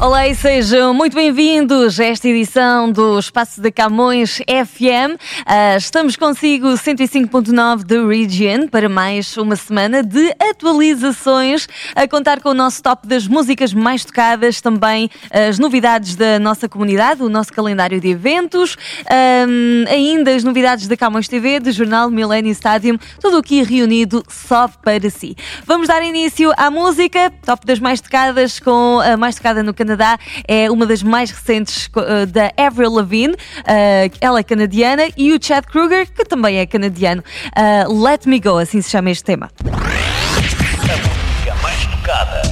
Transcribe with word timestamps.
Olá 0.00 0.26
e 0.26 0.34
sejam 0.34 0.92
muito 0.92 1.14
bem-vindos 1.14 2.00
a 2.00 2.04
esta 2.04 2.28
edição 2.28 2.90
do 2.90 3.16
Espaço 3.16 3.60
da 3.60 3.70
Camões 3.70 4.38
FM. 4.38 5.16
Ah, 5.46 5.76
estamos 5.76 6.16
consigo 6.16 6.66
105.9 6.66 7.84
da 7.84 8.04
Region 8.04 8.66
para 8.66 8.88
mais 8.88 9.36
uma 9.36 9.54
semana 9.54 10.02
de 10.02 10.34
atualizações, 10.50 11.68
a 11.94 12.08
contar 12.08 12.40
com 12.40 12.48
o 12.48 12.54
nosso 12.54 12.82
top 12.82 13.06
das 13.06 13.28
músicas 13.28 13.72
mais 13.72 14.04
tocadas, 14.04 14.60
também 14.60 15.08
as 15.30 15.60
novidades 15.60 16.16
da 16.16 16.40
nossa 16.40 16.68
comunidade, 16.68 17.22
o 17.22 17.28
nosso 17.28 17.52
calendário 17.52 18.00
de 18.00 18.08
eventos, 18.08 18.76
ahm, 19.08 19.84
ainda 19.88 20.34
as 20.34 20.42
novidades 20.42 20.88
da 20.88 20.96
Camões 20.96 21.28
TV, 21.28 21.60
do 21.60 21.70
jornal 21.70 22.10
Millennium 22.10 22.50
Stadium, 22.50 22.98
tudo 23.20 23.36
aqui 23.36 23.62
reunido 23.62 24.24
só 24.28 24.66
para 24.66 25.08
si. 25.08 25.36
Vamos 25.64 25.86
dar 25.86 26.02
início 26.02 26.52
à 26.56 26.68
música, 26.68 27.32
top 27.46 27.64
das 27.64 27.78
mais 27.78 28.00
tocadas, 28.00 28.58
com 28.58 28.98
a 28.98 29.16
mais 29.16 29.36
tocada 29.36 29.62
no 29.62 29.72
Canadá, 29.84 30.18
é 30.48 30.70
uma 30.70 30.86
das 30.86 31.02
mais 31.02 31.30
recentes 31.30 31.90
uh, 31.94 32.26
da 32.26 32.50
Avril 32.56 32.90
Lavigne, 32.90 33.34
uh, 33.34 34.16
ela 34.18 34.40
é 34.40 34.42
canadiana, 34.42 35.02
e 35.14 35.32
o 35.34 35.38
Chad 35.40 35.66
Kruger, 35.66 36.10
que 36.10 36.24
também 36.24 36.56
é 36.56 36.64
canadiano. 36.64 37.22
Uh, 37.54 38.02
Let 38.02 38.24
Me 38.24 38.40
Go, 38.40 38.56
assim 38.56 38.80
se 38.80 38.90
chama 38.90 39.10
este 39.10 39.24
tema. 39.24 39.50
música 39.62 41.54
mais 41.62 41.86
tocada. 41.86 42.42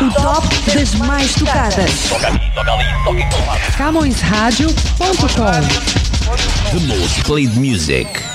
O 0.00 0.10
top 0.12 0.48
das 0.72 0.94
mais 0.94 1.34
tocadas. 1.34 2.08
Toca 2.08 2.28
aqui, 2.28 2.54
toca 2.54 2.72
ali, 2.72 2.84
toca 3.04 3.18
em 3.18 3.28
todo 3.28 3.46
lado. 3.46 3.60
CamõesRadio.com 3.76 5.60
The 6.70 6.80
most 6.86 7.24
played 7.24 7.58
music. 7.58 8.31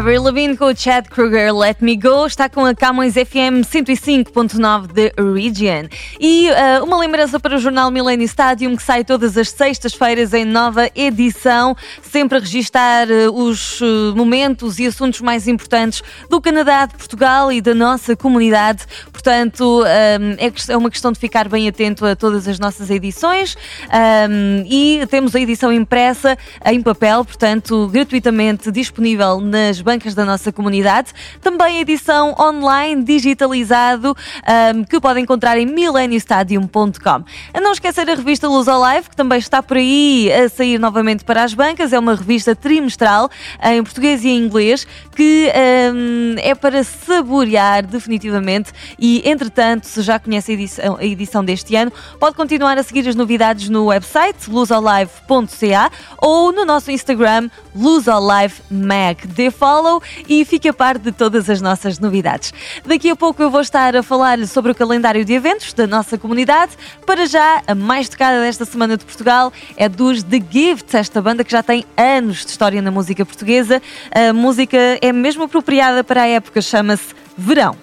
Avril 0.00 0.22
Lavigne 0.22 0.56
com 0.56 0.64
o 0.64 0.74
Chad 0.74 1.08
Kruger, 1.08 1.54
Let 1.54 1.82
Me 1.82 1.94
Go, 1.94 2.24
está 2.24 2.48
com 2.48 2.64
a 2.64 2.74
Camões 2.74 3.12
FM 3.12 3.60
105.9 3.62 4.86
de 4.86 5.12
Region. 5.34 5.88
E 6.18 6.48
ah, 6.48 6.82
uma 6.82 6.98
lembrança 6.98 7.38
para 7.38 7.56
o 7.56 7.58
jornal 7.58 7.90
Millennium 7.90 8.24
Stadium, 8.24 8.76
que 8.76 8.82
sai 8.82 9.04
todas 9.04 9.36
as 9.36 9.50
sextas-feiras 9.50 10.32
em 10.32 10.46
nova 10.46 10.88
edição, 10.94 11.76
sempre 12.00 12.38
a 12.38 12.40
registar 12.40 13.08
ah, 13.10 13.30
os 13.30 13.78
ah, 13.82 14.16
momentos 14.16 14.78
e 14.78 14.86
assuntos 14.86 15.20
mais 15.20 15.46
importantes 15.46 16.02
do 16.30 16.40
Canadá, 16.40 16.86
de 16.86 16.94
Portugal 16.94 17.52
e 17.52 17.60
da 17.60 17.74
nossa 17.74 18.16
comunidade. 18.16 18.86
Portanto, 19.12 19.82
ah, 19.84 20.18
é 20.38 20.50
é 20.72 20.76
uma 20.78 20.88
questão 20.88 21.12
de 21.12 21.18
ficar 21.18 21.46
bem 21.46 21.68
atento 21.68 22.06
a 22.06 22.16
todas 22.16 22.48
as 22.48 22.58
nossas 22.58 22.88
edições. 22.88 23.54
Ah, 23.90 24.26
e 24.64 25.06
temos 25.10 25.36
a 25.36 25.40
edição 25.40 25.70
impressa 25.70 26.38
em 26.64 26.80
papel, 26.80 27.22
portanto, 27.22 27.86
gratuitamente 27.88 28.72
disponível 28.72 29.42
nas 29.42 29.78
bancas 29.90 30.14
da 30.14 30.24
nossa 30.24 30.52
comunidade. 30.52 31.12
Também 31.40 31.80
edição 31.80 32.32
online 32.38 33.02
digitalizado 33.02 34.16
ahm, 34.46 34.84
que 34.84 35.00
podem 35.00 35.24
encontrar 35.24 35.58
em 35.58 35.66
millenniostadium.com. 35.66 37.24
A 37.52 37.60
não 37.60 37.72
esquecer 37.72 38.08
a 38.08 38.14
revista 38.14 38.46
Luz 38.46 38.68
ao 38.68 38.78
Live, 38.78 39.10
que 39.10 39.16
também 39.16 39.40
está 39.40 39.60
por 39.60 39.76
aí 39.76 40.30
a 40.32 40.48
sair 40.48 40.78
novamente 40.78 41.24
para 41.24 41.42
as 41.42 41.54
bancas. 41.54 41.92
É 41.92 41.98
uma 41.98 42.14
revista 42.14 42.54
trimestral 42.54 43.28
em 43.64 43.82
português 43.82 44.22
e 44.22 44.28
em 44.28 44.38
inglês 44.38 44.86
que 45.16 45.50
ahm, 45.50 46.36
é 46.38 46.54
para 46.54 46.84
saborear 46.84 47.84
definitivamente. 47.84 48.72
E 48.96 49.28
entretanto, 49.28 49.88
se 49.88 50.02
já 50.02 50.20
conhece 50.20 50.52
a 50.52 50.54
edição, 50.54 50.96
a 51.00 51.04
edição 51.04 51.44
deste 51.44 51.74
ano, 51.74 51.92
pode 52.20 52.36
continuar 52.36 52.78
a 52.78 52.82
seguir 52.84 53.08
as 53.08 53.16
novidades 53.16 53.68
no 53.68 53.86
website 53.86 54.48
luzolive.ca 54.48 55.90
ou 56.18 56.52
no 56.52 56.64
nosso 56.64 56.92
Instagram 56.92 57.50
luzolivemag. 57.74 59.26
Dê 59.26 59.50
follow 59.50 59.79
e 60.28 60.44
fique 60.44 60.68
a 60.68 60.72
par 60.72 60.98
de 60.98 61.10
todas 61.12 61.48
as 61.48 61.60
nossas 61.60 61.98
novidades. 61.98 62.52
Daqui 62.84 63.10
a 63.10 63.16
pouco 63.16 63.42
eu 63.42 63.50
vou 63.50 63.60
estar 63.60 63.96
a 63.96 64.02
falar 64.02 64.46
sobre 64.46 64.72
o 64.72 64.74
calendário 64.74 65.24
de 65.24 65.32
eventos 65.32 65.72
da 65.72 65.86
nossa 65.86 66.18
comunidade. 66.18 66.72
Para 67.06 67.26
já, 67.26 67.62
a 67.66 67.74
mais 67.74 68.08
tocada 68.08 68.40
desta 68.40 68.64
semana 68.64 68.96
de 68.96 69.04
Portugal 69.04 69.52
é 69.76 69.88
dos 69.88 70.22
The 70.22 70.40
Gifts, 70.50 70.94
esta 70.94 71.22
banda 71.22 71.44
que 71.44 71.50
já 71.50 71.62
tem 71.62 71.84
anos 71.96 72.44
de 72.44 72.50
história 72.50 72.82
na 72.82 72.90
música 72.90 73.24
portuguesa. 73.24 73.80
A 74.10 74.32
música 74.32 74.76
é 75.00 75.12
mesmo 75.12 75.44
apropriada 75.44 76.04
para 76.04 76.22
a 76.22 76.26
época, 76.26 76.60
chama-se 76.60 77.14
Verão. 77.36 77.76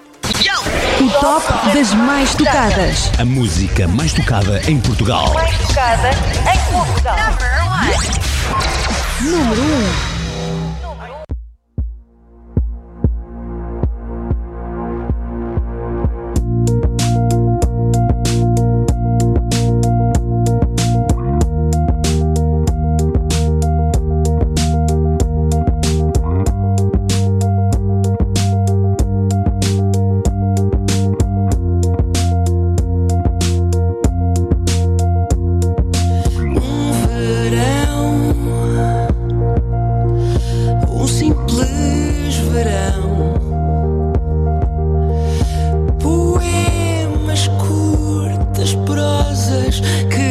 O 1.00 1.09
top 1.19 1.73
das 1.73 1.93
mais 1.93 2.35
tocadas. 2.35 3.11
A 3.19 3.25
música 3.25 3.88
mais 3.88 4.13
tocada 4.13 4.61
em 4.67 4.79
Portugal. 4.79 5.33
Número 9.21 9.61
1. 10.13 10.16
Prosas 49.67 49.81
que 50.09 50.26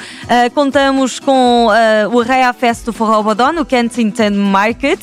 contamos 0.53 1.19
com 1.19 1.67
o 2.11 2.19
Arraia 2.19 2.53
Fest 2.53 2.85
do 2.85 2.93
Forró 2.93 3.23
Bodó 3.23 3.51
no 3.51 3.65
Kensington 3.65 4.31
Market. 4.31 4.99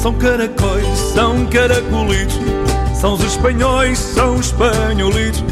São 0.07 0.15
caracóis, 0.15 0.99
são 1.15 1.47
caracolitos, 1.47 2.39
são 2.95 3.15
os 3.15 3.25
espanhóis, 3.25 3.99
são 3.99 4.39
espanholitos, 4.39 5.43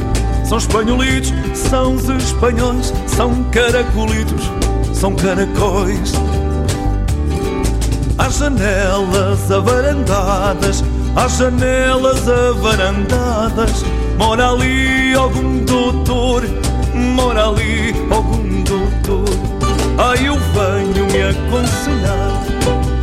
são 0.44 0.58
espanholitos, 0.58 1.32
são 1.54 1.94
os 1.96 2.08
espanhóis, 2.08 2.94
são 3.08 3.42
caracolitos, 3.50 4.48
são 4.92 5.12
caracóis. 5.16 6.12
Às 8.16 8.38
janelas 8.38 9.50
avarandadas, 9.50 10.84
às 11.16 11.36
janelas 11.36 12.28
avarandadas, 12.28 13.84
mora 14.16 14.50
ali 14.50 15.14
algum 15.14 15.64
doutor, 15.64 16.44
mora 16.94 17.48
ali 17.48 17.92
algum 18.08 18.62
doutor. 18.62 19.34
Ai, 19.98 20.28
eu 20.28 20.38
venho 20.38 21.06
me 21.06 21.22
aconselhar, 21.22 22.53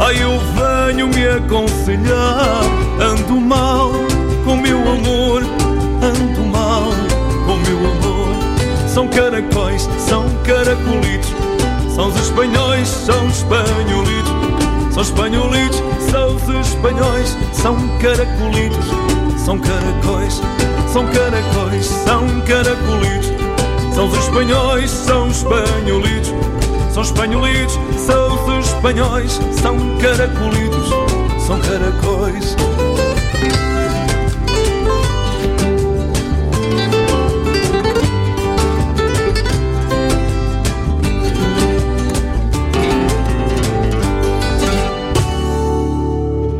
ai, 0.01 0.21
eu 0.21 0.39
venho 0.57 1.07
me 1.07 1.27
aconselhar. 1.27 2.61
Ando 2.99 3.39
mal 3.39 3.91
com 4.43 4.55
meu 4.57 4.77
amor, 4.77 5.43
ando 6.01 6.41
mal 6.45 6.89
com 7.45 7.55
meu 7.57 7.77
amor. 7.77 8.29
São 8.87 9.07
caracóis, 9.07 9.87
são 9.97 10.25
caracolitos, 10.43 11.33
são 11.95 12.09
os 12.09 12.15
espanhóis, 12.15 12.87
são 12.87 13.27
espanholitos. 13.27 14.31
São 14.91 15.03
espanholitos, 15.03 15.81
são 16.11 16.35
os 16.35 16.67
espanhóis, 16.67 17.37
são 17.53 17.77
caracolitos, 17.99 18.85
são 19.37 19.57
caracóis, 19.57 20.41
são 20.91 21.07
caracóis, 21.07 21.85
são 21.85 22.27
caracolitos. 22.41 23.31
São 23.95 24.07
os 24.07 24.17
espanhóis, 24.17 24.89
são 24.89 25.27
espanholitos, 25.27 26.33
são 26.93 27.03
espanholitos, 27.03 27.79
são 27.97 28.59
os 28.59 28.67
espanhóis, 28.67 29.39
são 29.61 29.77
caracolitos, 29.97 30.89
são 31.45 31.59
caracóis. 31.59 32.55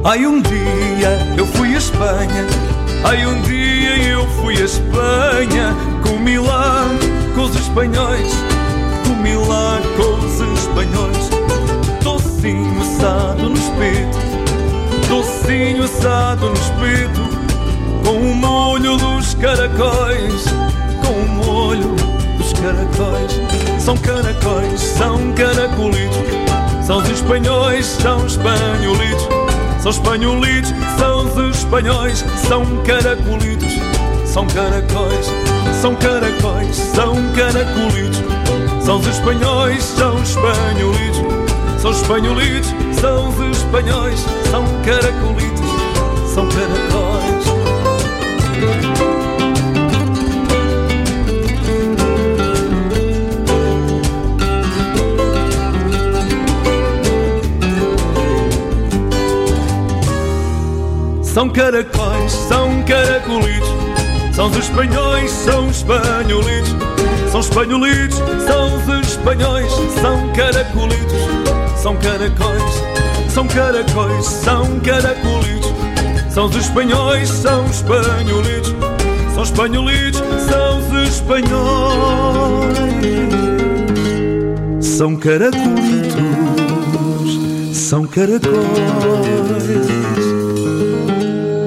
Ai 0.03 0.25
um 0.25 0.41
dia 0.41 1.35
eu 1.37 1.45
fui 1.45 1.75
à 1.75 1.77
Espanha, 1.77 2.47
ai 3.03 3.25
um 3.25 3.41
dia 3.41 3.97
eu 4.09 4.27
fui 4.41 4.57
à 4.57 4.65
Espanha, 4.65 5.75
comi 6.03 6.37
lá 6.37 6.87
com 7.35 7.41
os 7.41 7.55
espanhóis, 7.55 8.33
lá 9.47 9.79
com 9.97 10.25
os 10.25 10.59
espanhóis, 10.59 11.29
docinho 12.03 12.81
assado 12.81 13.49
no 13.49 13.55
espeto, 13.55 14.17
docinho 15.09 15.83
assado 15.83 16.47
no 16.47 16.53
espeto, 16.53 17.21
com 18.03 18.17
o 18.17 18.35
molho 18.35 18.97
dos 18.97 19.33
caracóis, 19.35 20.45
com 21.05 21.13
o 21.13 21.29
molho 21.45 21.95
dos 22.37 22.53
caracóis, 22.53 23.41
são 23.79 23.97
caracóis, 23.97 24.81
são 24.81 25.33
caracolitos, 25.33 26.85
são 26.85 26.97
os 26.97 27.09
espanhóis, 27.09 27.85
são 27.85 28.25
espanholitos. 28.25 29.27
São 29.81 29.89
espanholitos, 29.89 30.71
são 30.99 31.25
os 31.25 31.57
espanhóis, 31.57 32.23
são 32.47 32.63
caracolitos, 32.83 33.73
são 34.25 34.45
caracóis, 34.45 35.25
são 35.81 35.95
caracóis, 35.95 36.75
são 36.75 37.15
caracolitos, 37.33 38.21
são 38.91 38.99
os 38.99 39.07
espanhóis, 39.07 39.83
são 39.85 40.21
espanholitos. 40.21 41.21
São 41.81 41.91
espanholitos, 41.91 42.73
são 42.99 43.29
os 43.29 43.57
espanhóis. 43.57 44.19
São 44.51 44.65
caracolitos, 44.83 45.61
são 46.33 46.45
caracóis. 46.49 47.45
São 61.23 61.49
caracóis, 61.49 62.31
são 62.33 62.83
caracolitos. 62.83 63.69
São 64.35 64.47
os 64.47 64.57
espanhóis, 64.57 65.31
são 65.31 65.69
espanholitos. 65.69 67.00
São 67.31 67.39
espanholitos, 67.39 68.17
são 68.45 68.75
os 68.75 69.07
espanhóis, 69.07 69.71
são 70.01 70.33
caracolitos. 70.33 71.21
São 71.81 71.95
caracóis, 71.95 72.61
são 73.29 73.47
caracóis, 73.47 74.25
são 74.25 74.79
caracolitos. 74.81 75.71
São 76.29 76.47
os 76.47 76.55
espanhóis, 76.57 77.29
são 77.29 77.65
espanholitos. 77.67 78.75
São 79.33 79.43
espanholitos, 79.43 80.21
são 80.49 80.79
os 80.79 81.07
espanhóis. 81.07 81.55
São 84.81 85.15
caracolitos, 85.15 86.15
são 87.73 88.05
caracóis. 88.07 88.51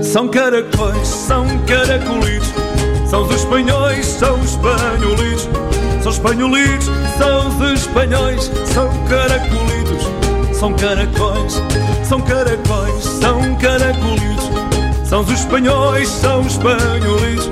São 0.02 0.28
caracóis, 0.28 1.08
são 1.08 1.46
caracolitos. 1.66 2.63
São 3.14 3.22
os 3.22 3.30
espanhóis, 3.30 4.06
são 4.06 4.42
espanholitos. 4.42 5.48
São 6.02 6.10
espanholitos, 6.10 6.90
são 7.16 7.46
os 7.46 7.80
espanhóis. 7.80 8.50
São 8.64 8.88
caracolitos, 9.06 10.58
são 10.58 10.72
caracóis. 10.74 11.62
São 12.02 12.20
caracóis, 12.20 13.04
são 13.04 13.54
caracolitos. 13.54 14.50
São 15.04 15.20
os 15.20 15.30
espanhóis, 15.30 16.08
são 16.08 16.40
espanholitos. 16.40 17.50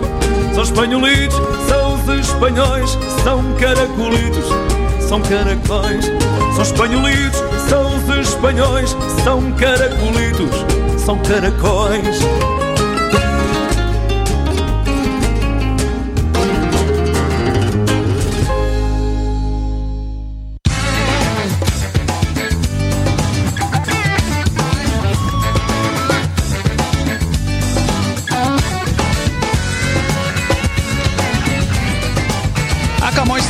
São 0.52 0.64
espanholitos, 0.64 1.40
são 1.68 1.94
os 1.94 2.26
espanhóis. 2.26 2.98
São 3.22 3.52
caracolitos, 3.52 4.46
são 4.98 5.20
caracóis. 5.22 6.06
São 6.56 6.62
espanholitos, 6.62 7.44
são 7.68 7.98
os 7.98 8.18
espanhóis. 8.18 8.96
São 9.22 9.52
caracolitos, 9.52 11.04
são 11.04 11.16
caracóis. 11.18 12.18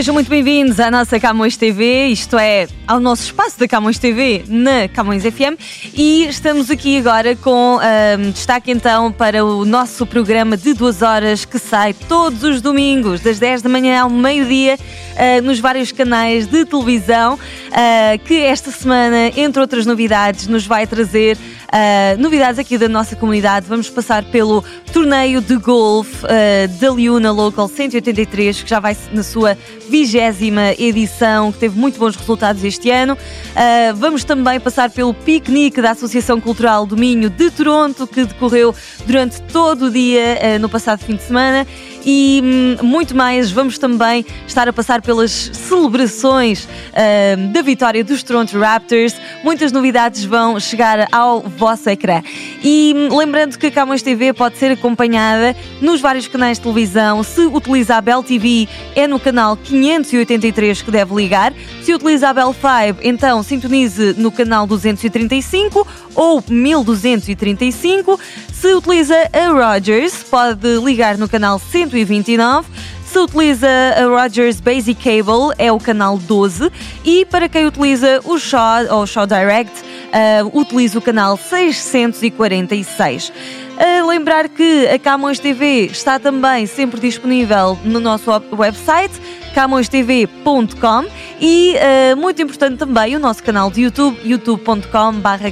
Sejam 0.00 0.14
muito 0.14 0.30
bem-vindos 0.30 0.80
à 0.80 0.90
nossa 0.90 1.20
Camões 1.20 1.58
TV, 1.58 2.06
isto 2.06 2.38
é, 2.38 2.66
ao 2.86 2.98
nosso 2.98 3.24
espaço 3.24 3.60
da 3.60 3.68
Camões 3.68 3.98
TV 3.98 4.44
na 4.48 4.88
Camões 4.88 5.22
FM 5.22 5.60
e 5.92 6.24
estamos 6.24 6.70
aqui 6.70 6.96
agora 6.96 7.36
com 7.36 7.78
ahm, 7.78 8.30
destaque 8.30 8.70
então 8.70 9.12
para 9.12 9.44
o 9.44 9.66
nosso 9.66 10.06
programa 10.06 10.56
de 10.56 10.72
duas 10.72 11.02
horas 11.02 11.44
que 11.44 11.58
sai 11.58 11.92
todos 11.92 12.42
os 12.44 12.62
domingos, 12.62 13.20
das 13.20 13.38
10 13.38 13.60
da 13.60 13.68
manhã 13.68 14.00
ao 14.00 14.08
meio-dia, 14.08 14.78
ah, 15.18 15.42
nos 15.42 15.60
vários 15.60 15.92
canais 15.92 16.46
de 16.46 16.64
televisão, 16.64 17.38
ah, 17.70 18.16
que 18.24 18.40
esta 18.40 18.70
semana, 18.70 19.30
entre 19.36 19.60
outras 19.60 19.84
novidades, 19.84 20.46
nos 20.46 20.66
vai 20.66 20.86
trazer 20.86 21.36
ah, 21.72 22.16
novidades 22.18 22.58
aqui 22.58 22.76
da 22.76 22.88
nossa 22.88 23.14
comunidade. 23.14 23.66
Vamos 23.68 23.88
passar 23.88 24.24
pelo 24.24 24.64
torneio 24.92 25.40
de 25.40 25.56
golfe 25.56 26.26
ah, 26.26 26.66
da 26.80 26.90
Liuna 26.90 27.30
Local 27.30 27.68
183, 27.68 28.62
que 28.62 28.68
já 28.68 28.80
vai 28.80 28.96
na 29.12 29.22
sua 29.22 29.56
vigésima 29.88 30.72
edição, 30.78 31.52
que 31.52 31.58
teve 31.58 31.78
muito 31.78 31.98
bons 31.98 32.16
resultados 32.16 32.64
este 32.64 32.90
ano. 32.90 33.16
Ah, 33.54 33.92
vamos 33.94 34.24
também 34.24 34.58
passar 34.58 34.90
pelo 34.90 35.14
piquenique 35.14 35.80
da 35.80 35.92
Associação 35.92 36.40
Cultural 36.40 36.86
do 36.86 36.96
Minho 36.96 37.30
de 37.30 37.50
Toronto, 37.50 38.06
que 38.06 38.24
decorreu 38.24 38.74
durante 39.06 39.40
todo 39.42 39.86
o 39.86 39.90
dia 39.90 40.58
no 40.58 40.68
passado 40.68 41.00
fim 41.00 41.16
de 41.16 41.22
semana. 41.22 41.66
E 42.04 42.40
hum, 42.42 42.86
muito 42.86 43.14
mais, 43.14 43.50
vamos 43.50 43.78
também 43.78 44.24
estar 44.46 44.68
a 44.68 44.72
passar 44.72 45.02
pelas 45.02 45.30
celebrações 45.52 46.66
ah, 46.94 47.36
da 47.52 47.62
vitória 47.62 48.02
dos 48.02 48.22
Toronto 48.22 48.58
Raptors. 48.58 49.14
Muitas 49.44 49.72
novidades 49.72 50.24
vão 50.24 50.58
chegar 50.58 51.08
ao 51.12 51.40
vosso 51.42 51.88
ecrã. 51.90 52.22
E 52.62 52.94
hum, 52.96 53.16
lembrando 53.16 53.58
que 53.58 53.66
a 53.66 53.70
Camões 53.70 54.02
TV 54.02 54.32
pode 54.32 54.56
ser 54.56 54.72
acompanhada 54.72 55.54
nos 55.80 56.00
vários 56.00 56.26
canais 56.26 56.58
de 56.58 56.62
televisão. 56.62 57.22
Se 57.22 57.42
utiliza 57.42 57.96
a 57.96 58.00
Bell 58.00 58.22
TV, 58.22 58.68
é 58.94 59.06
no 59.06 59.20
canal 59.20 59.56
583 59.56 60.82
que 60.82 60.90
deve 60.90 61.14
ligar. 61.14 61.52
Se 61.82 61.92
utiliza 61.92 62.28
a 62.28 62.34
Bell 62.34 62.54
5, 62.54 63.00
então 63.02 63.42
sintonize 63.42 64.14
no 64.16 64.32
canal 64.32 64.66
235 64.66 65.86
ou 66.14 66.42
1235. 66.48 68.18
Se 68.52 68.74
utiliza 68.74 69.16
a 69.32 69.48
Rogers, 69.48 70.22
pode 70.22 70.76
ligar 70.84 71.16
no 71.16 71.28
canal 71.28 71.58
129. 71.90 72.68
Se 73.04 73.18
utiliza 73.18 73.68
a 73.96 74.04
Rogers 74.04 74.60
Basic 74.60 74.94
Cable, 75.02 75.52
é 75.58 75.72
o 75.72 75.80
canal 75.80 76.16
12. 76.16 76.70
E 77.04 77.24
para 77.24 77.48
quem 77.48 77.66
utiliza 77.66 78.20
o 78.24 78.38
Shaw 78.38 78.84
ou 78.90 79.04
Shaw 79.06 79.26
Direct, 79.26 79.72
ah, 80.12 80.44
utiliza 80.52 80.96
o 80.98 81.02
canal 81.02 81.36
646. 81.36 83.32
A 83.78 84.06
lembrar 84.06 84.48
que 84.48 84.86
a 84.88 84.98
Camões 84.98 85.38
TV 85.40 85.86
está 85.86 86.18
também 86.20 86.66
sempre 86.66 87.00
disponível 87.00 87.76
no 87.82 87.98
nosso 87.98 88.30
web- 88.30 88.46
website 88.52 89.14
camõestv.com 89.54 91.04
e 91.40 91.74
uh, 92.12 92.16
muito 92.16 92.42
importante 92.42 92.76
também 92.78 93.16
o 93.16 93.18
nosso 93.18 93.42
canal 93.42 93.70
de 93.70 93.82
YouTube 93.82 94.18
youtube.com 94.24 95.12
barra 95.20 95.48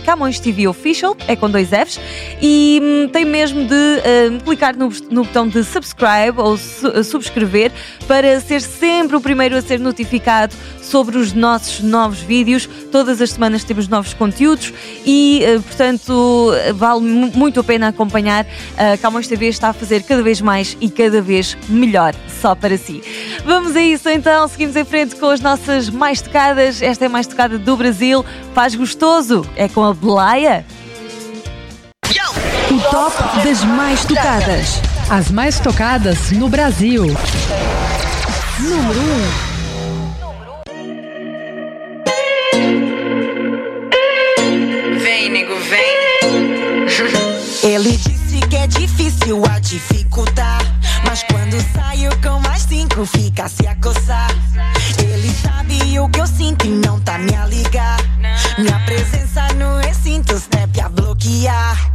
Official 0.68 1.16
é 1.26 1.34
com 1.34 1.50
dois 1.50 1.68
Fs 1.70 1.98
e 2.40 2.80
hum, 2.82 3.08
tem 3.08 3.24
mesmo 3.24 3.64
de 3.64 3.74
uh, 3.74 4.44
clicar 4.44 4.76
no, 4.76 4.88
no 5.10 5.24
botão 5.24 5.48
de 5.48 5.64
subscribe 5.64 6.34
ou 6.38 6.56
su- 6.56 7.02
subscrever 7.04 7.72
para 8.06 8.38
ser 8.40 8.60
sempre 8.60 9.16
o 9.16 9.20
primeiro 9.20 9.56
a 9.56 9.62
ser 9.62 9.80
notificado 9.80 10.54
sobre 10.82 11.18
os 11.18 11.34
nossos 11.34 11.80
novos 11.80 12.18
vídeos. 12.20 12.66
Todas 12.90 13.20
as 13.20 13.30
semanas 13.32 13.62
temos 13.62 13.88
novos 13.88 14.14
conteúdos 14.14 14.72
e 15.04 15.42
uh, 15.56 15.62
portanto 15.62 16.50
vale 16.74 17.00
mu- 17.00 17.32
muito 17.34 17.60
a 17.60 17.64
pena 17.64 17.88
acompanhar. 17.88 18.46
A 18.76 18.96
Camões 18.96 19.26
TV 19.26 19.48
está 19.48 19.68
a 19.68 19.72
fazer 19.72 20.02
cada 20.02 20.22
vez 20.22 20.40
mais 20.40 20.76
e 20.80 20.88
cada 20.90 21.20
vez 21.20 21.56
melhor 21.68 22.14
só 22.40 22.54
para 22.54 22.76
si. 22.78 23.02
Vamos 23.44 23.74
a 23.76 23.87
isso 23.92 24.08
então, 24.08 24.48
seguimos 24.48 24.76
em 24.76 24.84
frente 24.84 25.16
com 25.16 25.30
as 25.30 25.40
nossas 25.40 25.88
mais 25.88 26.20
tocadas. 26.20 26.82
Esta 26.82 27.04
é 27.04 27.06
a 27.06 27.10
mais 27.10 27.26
tocada 27.26 27.58
do 27.58 27.76
Brasil. 27.76 28.24
Faz 28.54 28.74
gostoso. 28.74 29.48
É 29.56 29.68
com 29.68 29.84
a 29.84 29.94
Belaia. 29.94 30.66
O 32.70 32.78
top 32.90 33.16
das 33.44 33.64
mais 33.64 34.04
tocadas. 34.04 34.80
As 35.08 35.30
mais 35.30 35.58
tocadas 35.58 36.30
no 36.32 36.48
Brasil. 36.48 37.06
Número 38.60 39.00
1. 39.00 39.48
Vem, 44.98 45.30
nego, 45.30 45.54
vem. 45.60 45.98
Ele 47.62 47.96
disse 47.96 48.40
que 48.48 48.56
é 48.56 48.66
difícil 48.66 49.42
a 49.50 49.58
dificultar. 49.60 50.60
Mas 51.06 51.22
quando 51.22 51.58
saio 51.72 52.10
com 52.22 52.38
mais 52.40 52.62
cinco, 52.62 53.06
fica 53.06 53.44
a 53.44 53.48
se 53.48 53.66
acoçar. 53.66 53.77
O 56.38 56.40
sinto 56.40 56.66
e 56.66 56.68
não 56.68 57.00
tá 57.00 57.18
me 57.18 57.34
a 57.34 57.46
ligar. 57.46 57.98
Minha 58.58 58.78
presença 58.84 59.52
no 59.54 59.78
recinto 59.78 60.40
deve 60.50 60.80
a 60.80 60.88
bloquear. 60.88 61.92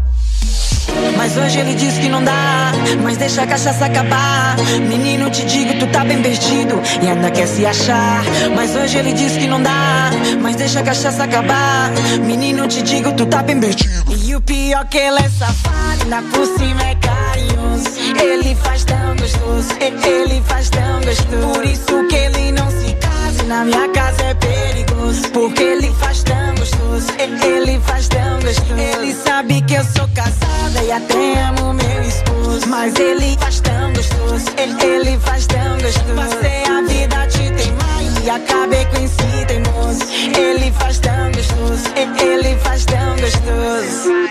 Mas 1.16 1.38
hoje 1.38 1.60
ele 1.60 1.74
diz 1.76 1.98
que 1.98 2.10
não 2.10 2.22
dá, 2.22 2.74
mas 3.02 3.16
deixa 3.16 3.44
a 3.44 3.48
cachaça 3.48 3.86
acabar. 3.86 4.58
Menino, 4.90 5.30
te 5.30 5.46
digo, 5.46 5.80
tu 5.80 5.88
tá 5.88 6.04
bem 6.04 6.22
vestido 6.22 6.82
e 7.02 7.08
ainda 7.08 7.32
quer 7.32 7.48
se 7.48 7.66
achar. 7.66 8.22
Mas 8.54 8.76
hoje 8.76 8.98
ele 8.98 9.14
diz 9.14 9.32
que 9.38 9.48
não 9.48 9.64
dá, 9.64 10.12
mas 10.42 10.58
deixa 10.58 10.82
a 10.82 10.84
cachaça 10.84 11.24
acabar. 11.24 11.90
Menino, 12.26 12.68
te 12.68 12.82
digo, 12.82 13.14
tu 13.14 13.26
tá 13.26 13.42
bem 13.44 13.62
vestido. 13.62 14.14
E 14.14 14.36
o 14.36 14.42
pior 14.42 14.86
que 14.90 14.98
ele 14.98 15.20
é 15.20 15.30
safado, 15.30 16.02
ainda 16.02 16.22
por 16.24 16.46
cima 16.58 16.84
é 16.84 16.96
carinhoso. 16.96 17.90
Ele 18.22 18.56
faz 18.56 18.84
tão 18.84 19.16
gostoso, 19.16 19.70
ele 19.80 20.44
faz 20.46 20.70
tão 20.70 21.00
gostoso. 21.00 21.54
Por 21.54 21.66
isso 21.66 22.08
que 22.10 22.16
ele 22.16 22.52
não 22.52 22.70
se 22.70 22.94
na 23.46 23.66
minha 23.66 23.90
casa 23.90 24.24
é 24.24 24.34
perigoso. 24.34 25.30
Porque 25.32 25.64
ele 25.64 25.92
faz 25.94 26.24
tão 26.24 26.56
gostoso, 26.56 27.08
ele 27.20 27.80
faz 27.82 28.08
tão 28.08 28.40
gostoso. 28.40 28.80
Ele 28.80 29.14
sabe 29.14 29.62
que 29.62 29.74
eu 29.74 29.84
sou 29.84 30.08
casada 30.14 30.84
e 30.84 30.92
até 30.92 31.42
amo 31.44 31.74
meu 31.74 32.02
esposo. 32.02 32.68
Mas 32.68 32.96
ele 32.96 33.38
faz 33.40 33.60
tão 33.62 33.94
gostoso, 33.94 34.46
ele, 34.58 35.18
faz 35.20 35.48
tão 35.48 35.78
gostoso. 35.78 36.16
Passei 36.16 36.64
a 36.66 36.82
vida 36.82 37.28
te 37.28 37.52
teimar 37.52 38.24
e 38.24 38.30
acabei 38.30 38.86
com 38.86 38.98
esse 38.98 39.46
teimoso. 39.48 40.04
Ele 40.38 40.72
faz 40.72 41.00
tão 41.00 41.32
gostoso, 41.32 41.84
ele 41.96 42.56
faz 42.60 42.86
tão 42.86 43.16
gostoso. 43.18 44.23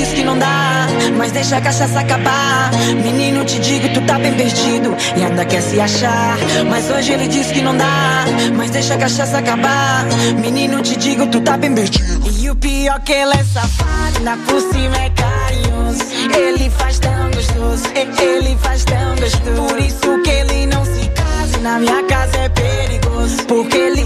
Diz 0.00 0.12
que 0.14 0.24
não 0.24 0.38
dá, 0.38 0.86
mas 1.16 1.30
deixa 1.32 1.58
a 1.58 1.60
cachaça 1.60 2.00
acabar. 2.00 2.70
Menino, 3.04 3.44
te 3.44 3.58
digo, 3.58 3.88
tu 3.90 4.00
tá 4.02 4.18
bem 4.18 4.32
perdido 4.32 4.96
e 5.16 5.22
ainda 5.22 5.44
quer 5.44 5.60
se 5.60 5.78
achar. 5.78 6.38
Mas 6.68 6.90
hoje 6.90 7.12
ele 7.12 7.28
diz 7.28 7.48
que 7.48 7.60
não 7.60 7.76
dá, 7.76 8.24
mas 8.56 8.70
deixa 8.70 8.94
a 8.94 8.98
cachaça 8.98 9.38
acabar. 9.38 10.06
Menino, 10.40 10.80
te 10.82 10.96
digo, 10.96 11.26
tu 11.26 11.40
tá 11.42 11.56
bem 11.56 11.74
perdido. 11.74 12.30
E 12.38 12.50
o 12.50 12.56
pior 12.56 12.98
que 13.00 13.12
ele 13.12 13.34
é 13.34 13.44
safado, 13.44 14.16
ainda 14.18 14.36
por 14.46 14.60
cima 14.72 14.96
é 14.96 15.10
carinhoso. 15.10 16.04
Ele 16.34 16.70
faz 16.70 16.98
tão 16.98 17.30
gostoso, 17.30 17.84
ele 17.94 18.56
faz 18.62 18.84
tão 18.84 19.16
gostoso. 19.16 19.68
Por 19.68 19.78
isso 19.78 20.22
que 20.22 20.30
ele 20.30 20.66
não 20.66 20.84
se 20.84 21.08
casa 21.10 21.58
na 21.58 21.78
minha 21.78 22.02
casa 22.04 22.38
é 22.38 22.48
perigoso. 22.48 23.36
Porque 23.46 23.76
ele 23.76 23.99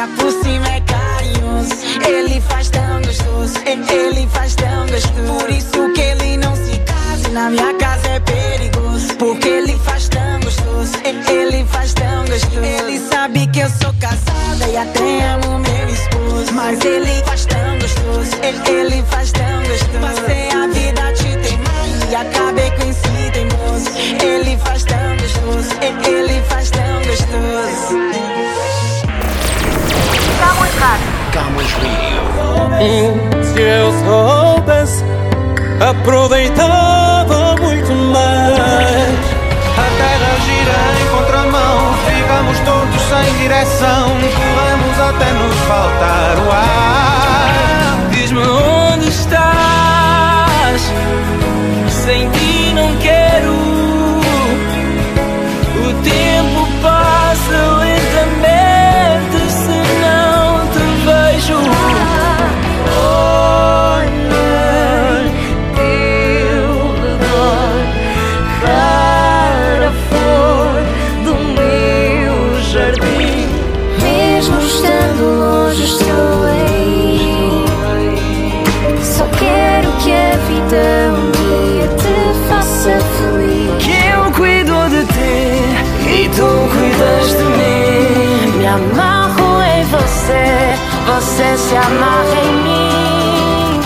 ainda 0.00 0.06
por 0.16 0.32
cima 0.32 0.68
é 0.68 0.80
carinhoso. 0.80 1.74
Ele 2.06 2.40
faz 2.40 2.70
tão 2.70 3.02
gostoso, 3.02 3.54
ele 3.66 4.26
faz 4.28 4.54
tão 4.54 4.86
gostoso. 4.86 5.38
Por 5.38 5.50
isso 5.50 5.92
que 5.94 6.00
ele 6.00 6.36
não 6.38 6.56
se 6.56 6.78
casa 6.78 7.28
na 7.30 7.50
minha 7.50 7.74
casa 7.74 8.08
é 8.08 8.20
perigoso. 8.20 9.14
Porque 9.18 9.48
ele 9.48 9.78
faz 9.84 10.08
tão 10.08 10.40
gostoso, 10.40 10.92
ele 11.04 11.64
faz 11.66 11.92
tão 11.94 12.24
gostoso. 12.26 12.64
Ele 12.64 12.98
sabe 13.10 13.46
que 13.48 13.60
eu 13.60 13.68
sou 13.68 13.92
casada 14.00 14.68
e 14.68 14.76
até 14.76 15.30
amo 15.32 15.58
meu 15.58 15.88
esposo. 15.88 16.52
Mas 16.54 16.84
ele 16.84 17.22
faz 17.24 17.46
tão 17.46 17.78
gostoso, 17.78 18.36
ele 18.68 19.02
faz 19.10 19.32
tão 19.32 19.62
gostoso. 19.62 20.19
Camões 31.72 32.80
Radio. 32.80 33.44
Se 33.44 33.60
eu 33.60 33.92
soubesse, 34.04 35.04
aproveitava 35.80 37.56
muito 37.60 37.92
mais. 37.92 39.18
A 39.76 39.86
terra 39.98 40.32
gira 40.44 40.78
em 41.00 41.06
contramão, 41.16 41.94
ficamos 42.06 42.58
todos 42.60 43.00
sem 43.08 43.38
direção. 43.38 44.08
Corremos 44.08 44.98
até 45.00 45.32
nos 45.32 45.56
faltar 45.66 46.38
o 46.46 46.50
ar. 46.52 47.09
Você 91.40 91.56
se 91.56 91.74
amarra 91.74 92.40
em 92.44 92.52
mim. 92.62 93.80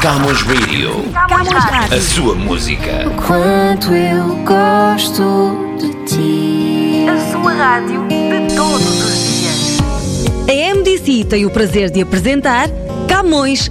Camões 0.00 0.40
Radio. 0.40 1.04
Camões 1.28 1.64
Rádio. 1.64 1.98
A 1.98 2.00
sua 2.00 2.34
música. 2.34 3.04
Quanto 3.26 3.92
eu 3.92 4.36
gosto 4.46 5.76
de 5.78 5.92
ti. 6.06 7.06
A 7.06 7.32
sua 7.32 7.52
rádio 7.52 8.06
de 8.08 8.54
todos 8.56 9.02
os 9.02 9.18
dias. 9.28 9.78
A 10.48 10.74
MDC 10.74 11.26
tem 11.28 11.44
o 11.44 11.50
prazer 11.50 11.90
de 11.90 12.00
apresentar 12.00 12.70
Camões 13.06 13.70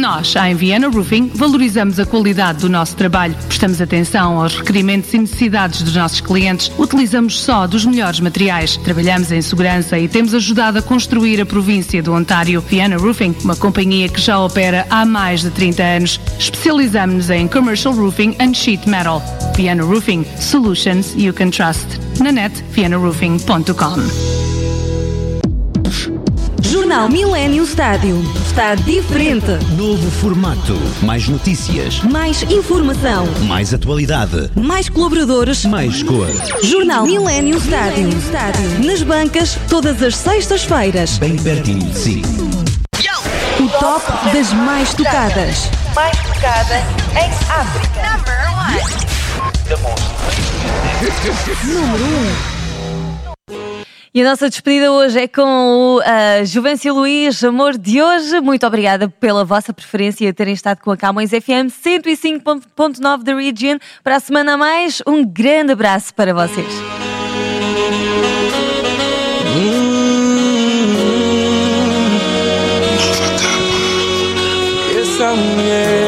Nós, 0.00 0.34
a 0.34 0.50
Viana 0.54 0.88
Roofing, 0.88 1.30
valorizamos 1.34 2.00
a 2.00 2.06
qualidade 2.06 2.60
do 2.60 2.70
nosso 2.70 2.96
trabalho, 2.96 3.36
prestamos 3.46 3.82
atenção 3.82 4.40
aos 4.40 4.56
requerimentos 4.56 5.12
e 5.12 5.18
necessidades 5.18 5.82
dos 5.82 5.94
nossos 5.94 6.22
clientes, 6.22 6.72
utilizamos 6.78 7.38
só 7.38 7.66
dos 7.66 7.84
melhores 7.84 8.18
materiais, 8.18 8.78
trabalhamos 8.78 9.30
em 9.30 9.42
segurança 9.42 9.98
e 9.98 10.08
temos 10.08 10.32
ajudado 10.32 10.78
a 10.78 10.82
construir 10.82 11.38
a 11.38 11.44
província 11.44 12.02
do 12.02 12.14
Ontário. 12.14 12.62
Viana 12.62 12.96
Roofing, 12.96 13.36
uma 13.44 13.54
companhia 13.54 14.08
que 14.08 14.22
já 14.22 14.40
opera 14.40 14.86
há 14.88 15.04
mais 15.04 15.42
de 15.42 15.50
30 15.50 15.82
anos. 15.82 16.18
Especializamos-nos 16.38 17.28
em 17.28 17.46
commercial 17.46 17.92
roofing 17.92 18.34
and 18.40 18.54
sheet 18.54 18.88
metal. 18.88 19.22
Viana 19.54 19.84
Roofing, 19.84 20.24
solutions 20.38 21.14
you 21.14 21.34
can 21.34 21.50
trust. 21.50 21.86
Na 22.18 22.32
net, 22.32 22.64
vianaroofing.com. 22.72 24.39
Jornal 26.90 27.08
Millennium 27.08 27.64
Stádio. 27.64 28.20
Está 28.44 28.74
diferente. 28.74 29.52
Novo 29.76 30.10
formato. 30.10 30.76
Mais 31.02 31.28
notícias. 31.28 32.02
Mais 32.02 32.42
informação. 32.42 33.28
Mais 33.46 33.72
atualidade. 33.72 34.50
Mais 34.56 34.88
colaboradores. 34.88 35.64
Mais 35.66 36.02
cor. 36.02 36.26
Jornal 36.64 37.04
Millennium 37.04 37.60
Stádio. 37.60 38.08
Nas 38.84 39.04
bancas, 39.04 39.56
todas 39.68 40.02
as 40.02 40.16
sextas-feiras. 40.16 41.16
Bem 41.18 41.36
pertinho 41.36 41.78
de 41.78 41.96
si. 41.96 42.22
O 43.60 43.68
top 43.78 44.04
das 44.34 44.52
mais 44.52 44.92
tocadas. 44.92 45.70
Mais 45.94 46.16
tocada 46.18 46.82
em 47.14 47.30
África. 47.52 48.02
Number 48.02 48.34
one. 48.58 48.80
Número 51.72 52.04
1. 52.04 52.60
E 54.12 54.22
a 54.22 54.24
nossa 54.24 54.50
despedida 54.50 54.90
hoje 54.90 55.20
é 55.20 55.28
com 55.28 55.42
o 55.42 55.98
uh, 56.00 56.44
Juvencio 56.44 56.92
Luís, 56.92 57.44
amor 57.44 57.78
de 57.78 58.02
hoje. 58.02 58.40
Muito 58.40 58.66
obrigada 58.66 59.08
pela 59.08 59.44
vossa 59.44 59.72
preferência 59.72 60.26
e 60.26 60.32
terem 60.32 60.52
estado 60.52 60.80
com 60.80 60.90
a 60.90 60.96
Camões 60.96 61.30
FM 61.30 61.70
105.9 61.70 63.22
da 63.22 63.36
Region. 63.36 63.78
Para 64.02 64.16
a 64.16 64.20
semana 64.20 64.54
a 64.54 64.56
mais, 64.56 65.00
um 65.06 65.24
grande 65.24 65.72
abraço 65.72 66.12
para 66.12 66.34
vocês. 66.34 66.66
Mulher. 75.20 75.99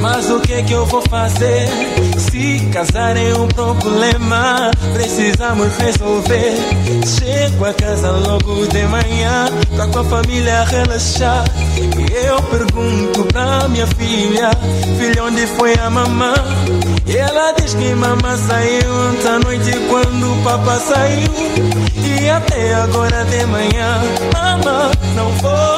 Mas 0.00 0.30
o 0.30 0.40
que 0.40 0.54
é 0.54 0.62
que 0.62 0.72
eu 0.72 0.86
vou 0.86 1.02
fazer? 1.02 1.68
Se 2.16 2.60
casar 2.72 3.16
é 3.16 3.34
um 3.34 3.48
problema, 3.48 4.70
precisamos 4.94 5.76
resolver. 5.76 6.54
Chego 7.04 7.64
a 7.64 7.74
casa 7.74 8.10
logo 8.12 8.66
de 8.66 8.82
manhã, 8.84 9.46
pra 9.74 9.86
com 9.88 9.98
a 9.98 10.04
família 10.04 10.64
relaxar. 10.64 11.44
E 11.76 12.26
eu 12.26 12.40
pergunto 12.42 13.24
pra 13.24 13.68
minha 13.68 13.86
filha: 13.86 14.50
Filha, 14.98 15.24
onde 15.24 15.46
foi 15.46 15.74
a 15.74 15.90
mamã? 15.90 16.34
E 17.06 17.16
ela 17.16 17.52
diz 17.52 17.74
que 17.74 17.94
mamã 17.94 18.36
saiu 18.36 19.10
ontem 19.10 19.28
à 19.28 19.38
noite 19.38 19.70
quando 19.88 20.32
o 20.32 20.42
papá 20.44 20.76
saiu. 20.76 21.32
E 22.22 22.28
até 22.30 22.74
agora 22.74 23.24
de 23.24 23.44
manhã, 23.46 24.00
mamã 24.32 24.90
não 25.14 25.30
voltou. 25.32 25.75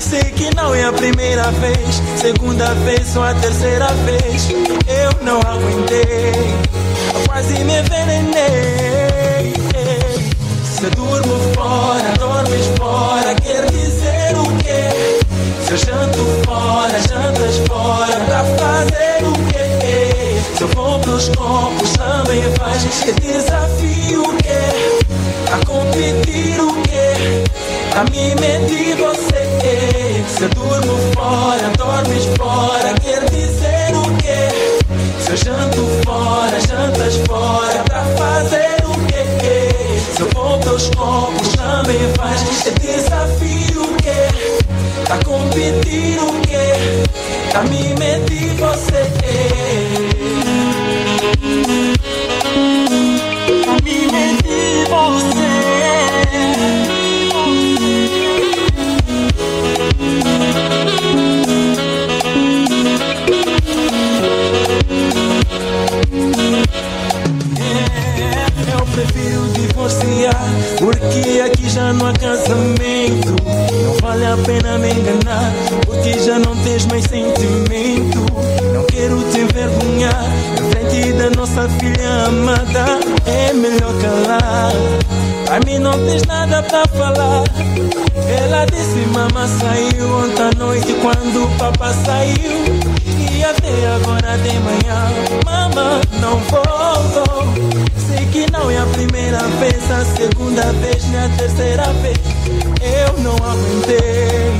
Sei 0.00 0.22
que 0.32 0.52
não 0.56 0.74
é 0.74 0.84
a 0.84 0.92
primeira 0.92 1.50
vez, 1.52 2.02
segunda 2.16 2.74
vez 2.86 3.14
ou 3.14 3.22
a 3.22 3.34
terceira 3.34 3.86
vez. 4.06 4.48
Eu 4.88 5.24
não 5.24 5.38
aguentei, 5.40 6.32
quase 7.26 7.52
me 7.64 7.78
envenenei. 7.80 9.52
Se 10.64 10.88
durmo 10.96 11.38
fora, 11.54 12.12
dormes 12.18 12.66
fora, 12.78 13.34
quer 13.34 13.70
dizer 13.70 14.34
o 14.38 14.56
quê? 14.56 15.20
Se 15.66 15.72
eu 15.72 15.76
janto 15.76 16.24
fora, 16.46 16.98
jantas 17.02 17.58
fora, 17.68 18.18
pra 18.24 18.42
fazer 18.56 19.22
o 19.22 19.32
quê? 19.52 20.40
Se 20.56 20.62
eu 20.62 20.68
vou 20.68 20.98
pros 21.00 21.28
copos, 21.28 21.92
também 21.92 22.42
faz 22.54 22.84
que 22.84 23.12
desafio 23.20 24.22
o 24.22 24.36
quê? 24.38 24.98
A 25.52 25.64
competir 25.66 26.58
o 26.58 26.72
quê? 26.82 27.44
A 28.00 28.04
mim 28.04 28.34
medir 28.40 28.96
você 28.96 30.24
Se 30.26 30.44
eu 30.44 30.48
durmo 30.48 30.96
fora, 31.12 31.70
dormes 31.76 32.24
fora 32.38 32.94
Quer 32.94 33.28
dizer 33.28 33.94
o 33.94 34.16
quê? 34.16 34.48
Se 35.18 35.32
eu 35.32 35.36
janto 35.36 35.86
fora, 36.06 36.58
jantas 36.60 37.16
fora 37.26 37.84
Pra 37.84 38.02
fazer 38.16 38.78
o 38.86 38.94
quê? 39.04 40.00
Se 40.16 40.22
eu 40.22 40.30
vou 40.30 40.58
pelos 40.60 40.88
copos, 40.96 41.48
também 41.48 41.98
faz 42.16 42.40
É 42.66 42.70
desafio 42.70 43.82
o 43.82 43.94
quê? 43.96 44.62
A 45.10 45.22
competir 45.22 46.18
o 46.20 46.40
quê? 46.40 47.04
A 47.54 47.62
mim 47.64 47.94
medir 47.98 48.54
você 48.54 49.10
A 53.68 53.82
mim 53.84 54.06
medir 54.10 54.88
você 54.88 55.29
Porque 70.78 71.40
aqui 71.40 71.68
já 71.68 71.92
não 71.92 72.08
há 72.08 72.12
casamento. 72.12 73.34
Não 73.84 73.94
vale 74.00 74.26
a 74.26 74.36
pena 74.36 74.78
me 74.78 74.90
enganar 74.90 75.52
Porque 75.86 76.18
já 76.18 76.38
não 76.38 76.56
tens 76.62 76.86
mais 76.86 77.04
sentimento. 77.04 78.18
Não 78.72 78.84
quero 78.84 79.22
te 79.30 79.40
envergonhar 79.40 80.24
Na 80.56 80.70
frente 80.70 81.12
da 81.12 81.30
nossa 81.30 81.68
filha 81.68 82.26
amada. 82.26 82.98
É 83.26 83.52
melhor 83.52 83.92
calar. 84.00 84.72
Pra 85.44 85.60
mim 85.60 85.78
não 85.78 85.92
tens 86.06 86.22
nada 86.24 86.62
pra 86.62 86.86
falar. 86.88 87.44
Ela 88.28 88.64
disse 88.66 89.06
mamãe 89.12 89.48
saiu 89.58 90.18
ontem 90.18 90.42
à 90.42 90.50
noite 90.58 90.94
Quando 91.02 91.44
o 91.44 91.58
papá 91.58 91.92
saiu 91.92 93.09
E 93.40 93.42
até 93.42 93.86
agora 93.96 94.36
de 94.36 94.58
manhã 94.58 95.08
Mamãe 95.46 96.02
não 96.20 96.36
voltou 96.40 97.80
Sei 98.06 98.26
que 98.26 98.52
não 98.52 98.70
é 98.70 98.76
a 98.76 98.84
primeira 98.84 99.38
vez, 99.58 99.90
a 99.90 100.04
segunda 100.04 100.72
vez, 100.74 101.02
nem 101.04 101.20
a 101.20 101.28
terceira 101.38 101.90
vez. 102.02 102.18
Eu 102.82 103.22
não 103.22 103.36
aguentei, 103.36 104.52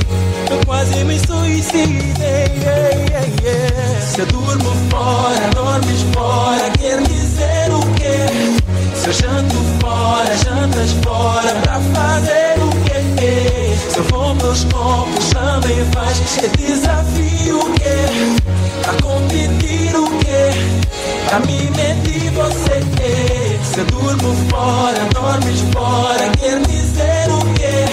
eu 0.49 0.65
quase 0.65 1.03
me 1.03 1.19
suicidei. 1.19 2.47
yeah, 2.57 3.27
yeah. 3.43 4.01
Se 4.01 4.21
eu 4.21 4.25
durmo 4.25 4.71
fora, 4.89 5.47
dormes 5.53 6.01
fora, 6.13 6.71
quer 6.71 7.03
dizer 7.03 7.71
o 7.71 7.81
quê? 7.93 8.57
Se 8.95 9.07
eu 9.09 9.13
janto 9.13 9.55
fora, 9.79 10.35
jantas 10.37 10.91
fora, 11.03 11.53
pra 11.61 11.79
fazer 11.93 12.55
o 12.63 12.69
quê? 12.85 13.75
Se 13.91 13.97
eu 13.97 14.03
vou 14.05 14.33
meus 14.33 14.63
copos, 14.65 15.29
também 15.29 15.85
faz. 15.93 16.19
Desafio 16.57 17.59
o 17.59 17.73
quê? 17.73 18.60
A 18.87 19.01
competir 19.01 19.95
o 19.95 20.09
quê? 20.19 20.49
A 21.31 21.39
mim 21.45 21.69
medir 21.75 22.31
você 22.31 22.81
Se 23.63 23.79
eu 23.79 23.85
durmo 23.85 24.35
fora, 24.49 24.99
dormes 25.13 25.61
fora 25.73 26.29
Quer 26.39 26.59
dizer 26.61 27.29
o 27.29 27.53
quê? 27.53 27.85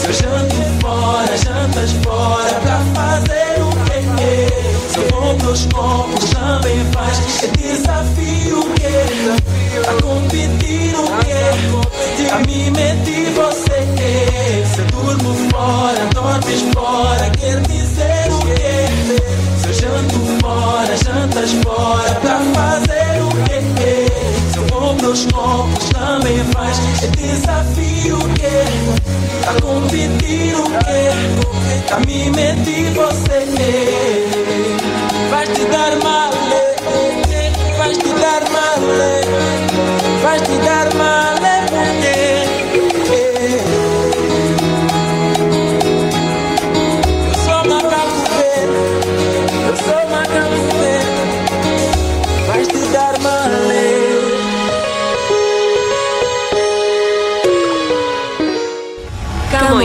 Se 0.00 0.06
eu 0.06 0.12
janto 0.12 0.54
fora, 0.80 1.36
jantas 1.36 1.92
fora 2.04 2.54
Pra 2.60 2.78
fazer 2.94 3.62
o 3.62 3.70
quê? 3.84 4.48
Se 4.90 4.98
eu 4.98 5.08
vou 5.10 5.34
pros 5.36 5.66
copos, 5.66 6.30
também 6.30 6.84
faz 6.92 7.42
É 7.42 7.46
desafio 7.48 8.60
o 8.60 8.74
quê? 8.74 9.61
Copos, 25.26 25.88
também 25.90 26.38
faz. 26.52 26.78
É 27.02 27.06
desafio 27.08 28.18
quê? 28.34 28.64
A 29.48 29.60
competir 29.60 30.54
o 30.56 30.64
quê? 30.64 31.92
A 31.92 32.00
mim 32.00 32.30
medir 32.30 32.92
você. 32.94 33.42
Vais 35.30 35.48
te 35.48 35.64
dar 35.64 35.96
mal 36.02 36.30
Vais 37.78 37.96
te 37.96 38.12
dar 38.20 38.42
mal 38.50 38.78
Vais 40.22 40.42
te 40.42 40.58
dar 40.58 40.94
mal 40.94 41.61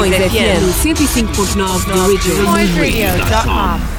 Camões 0.07 0.31
FM 0.31 0.71
105.9 0.83 1.83
The 1.85 1.99
Original. 1.99 3.96